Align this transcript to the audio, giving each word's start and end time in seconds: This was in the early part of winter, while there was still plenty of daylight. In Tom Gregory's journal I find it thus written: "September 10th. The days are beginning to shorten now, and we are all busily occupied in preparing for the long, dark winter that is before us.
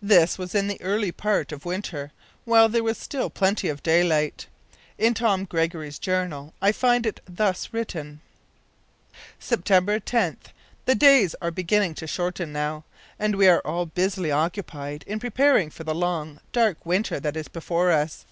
This 0.00 0.38
was 0.38 0.54
in 0.54 0.68
the 0.68 0.80
early 0.80 1.12
part 1.12 1.52
of 1.52 1.66
winter, 1.66 2.10
while 2.46 2.66
there 2.70 2.82
was 2.82 2.96
still 2.96 3.28
plenty 3.28 3.68
of 3.68 3.82
daylight. 3.82 4.46
In 4.96 5.12
Tom 5.12 5.44
Gregory's 5.44 5.98
journal 5.98 6.54
I 6.62 6.72
find 6.72 7.04
it 7.04 7.20
thus 7.26 7.68
written: 7.74 8.22
"September 9.38 10.00
10th. 10.00 10.46
The 10.86 10.94
days 10.94 11.34
are 11.42 11.50
beginning 11.50 11.92
to 11.96 12.06
shorten 12.06 12.54
now, 12.54 12.84
and 13.18 13.36
we 13.36 13.48
are 13.48 13.60
all 13.66 13.84
busily 13.84 14.30
occupied 14.32 15.04
in 15.06 15.20
preparing 15.20 15.68
for 15.68 15.84
the 15.84 15.94
long, 15.94 16.40
dark 16.52 16.86
winter 16.86 17.20
that 17.20 17.36
is 17.36 17.48
before 17.48 17.90
us. 17.92 18.24